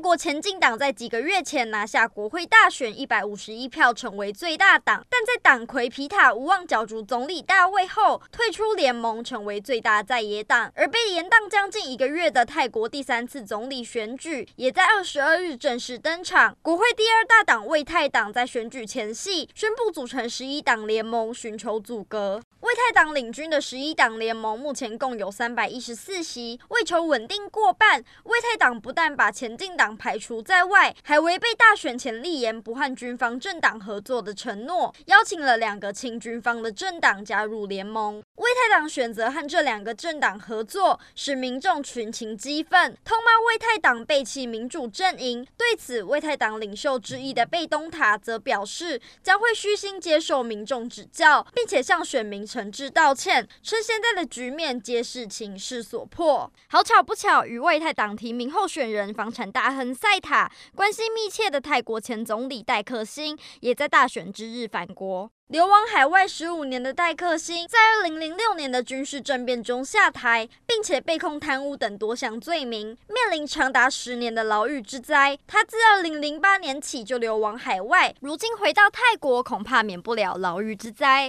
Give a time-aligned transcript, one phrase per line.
[0.00, 10.72] 国前进党在几个月前拿下国会大选一百五十一票，成为最大党，但在党魁皮塔无望角逐总理大位后，退出联盟，成为最大在野党。
[10.74, 16.56] 而被延宕将近一个月的泰国第三次总理选举，也在二十二日正式登场。
[16.62, 22.40] 国会第二大党为泰党在选举前夕宣布组成十一党联盟，寻求阻隔。
[22.86, 38.22] 泰党领军的十一党联盟目前共有三百一十四席，为求稳定过半，魏泰党不但把前进党排除在外，还违背大选前立言不和军方政党合作的承诺，邀请了两个亲军方的政党加入联盟。
[38.36, 45.46] 魏泰党选择和这两个政党合作，使民众群情激愤，痛骂魏泰党背弃民主阵营。
[45.56, 52.40] 对此，魏泰党领袖之一的贝东塔则表示，将会虚心接受民众指教，并且向选民。
[52.70, 56.50] 诚挚道歉，称现在的局面皆是情势所迫。
[56.68, 65.28] 好巧不巧，与为泰党提名候选人房产大亨赛塔关系密切的泰国前总理戴克星，也在大选之日返国。
[65.48, 75.36] 流亡海外十五年的戴克星，在二零零六年的军事政变中下台，并且被控贪污等多项罪名，面临长达十年的牢狱之灾。
[75.48, 81.28] 他自二零零八年起就流亡海外，如今回到泰国，恐怕免不了牢狱之灾。